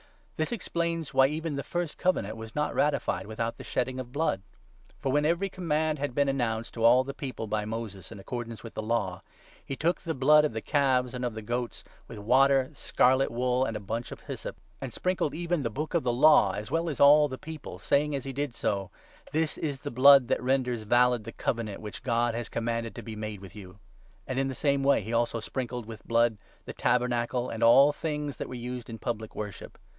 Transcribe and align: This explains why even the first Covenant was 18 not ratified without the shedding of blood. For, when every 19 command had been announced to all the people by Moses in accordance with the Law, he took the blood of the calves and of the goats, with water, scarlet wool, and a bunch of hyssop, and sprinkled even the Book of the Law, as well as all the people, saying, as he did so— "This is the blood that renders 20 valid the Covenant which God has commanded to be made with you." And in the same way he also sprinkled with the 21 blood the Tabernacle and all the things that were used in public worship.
This 0.35 0.51
explains 0.51 1.13
why 1.13 1.27
even 1.27 1.55
the 1.55 1.61
first 1.61 1.99
Covenant 1.99 2.35
was 2.35 2.49
18 2.49 2.53
not 2.63 2.73
ratified 2.73 3.27
without 3.27 3.59
the 3.59 3.63
shedding 3.63 3.99
of 3.99 4.11
blood. 4.11 4.41
For, 4.97 5.11
when 5.11 5.23
every 5.27 5.45
19 5.45 5.51
command 5.51 5.99
had 5.99 6.15
been 6.15 6.27
announced 6.27 6.73
to 6.73 6.83
all 6.83 7.03
the 7.03 7.13
people 7.13 7.45
by 7.45 7.65
Moses 7.65 8.11
in 8.11 8.17
accordance 8.19 8.63
with 8.63 8.73
the 8.73 8.81
Law, 8.81 9.21
he 9.63 9.75
took 9.75 10.01
the 10.01 10.15
blood 10.15 10.43
of 10.43 10.53
the 10.53 10.59
calves 10.61 11.13
and 11.13 11.23
of 11.23 11.35
the 11.35 11.43
goats, 11.43 11.83
with 12.07 12.17
water, 12.17 12.71
scarlet 12.73 13.29
wool, 13.29 13.63
and 13.63 13.77
a 13.77 13.79
bunch 13.79 14.11
of 14.11 14.21
hyssop, 14.21 14.55
and 14.81 14.91
sprinkled 14.91 15.35
even 15.35 15.61
the 15.61 15.69
Book 15.69 15.93
of 15.93 16.01
the 16.01 16.11
Law, 16.11 16.53
as 16.53 16.71
well 16.71 16.89
as 16.89 16.99
all 16.99 17.27
the 17.27 17.37
people, 17.37 17.77
saying, 17.77 18.15
as 18.15 18.23
he 18.25 18.33
did 18.33 18.55
so— 18.55 18.89
"This 19.33 19.55
is 19.59 19.81
the 19.81 19.91
blood 19.91 20.27
that 20.29 20.41
renders 20.41 20.79
20 20.79 20.89
valid 20.89 21.23
the 21.25 21.31
Covenant 21.33 21.79
which 21.79 22.01
God 22.01 22.33
has 22.33 22.49
commanded 22.49 22.95
to 22.95 23.03
be 23.03 23.15
made 23.15 23.39
with 23.41 23.55
you." 23.55 23.77
And 24.25 24.39
in 24.39 24.47
the 24.47 24.55
same 24.55 24.81
way 24.83 25.03
he 25.03 25.13
also 25.13 25.39
sprinkled 25.39 25.85
with 25.85 25.99
the 25.99 26.07
21 26.07 26.07
blood 26.31 26.37
the 26.65 26.73
Tabernacle 26.73 27.49
and 27.51 27.61
all 27.61 27.91
the 27.91 27.99
things 27.99 28.37
that 28.37 28.49
were 28.49 28.55
used 28.55 28.89
in 28.89 28.97
public 28.97 29.35
worship. 29.35 29.77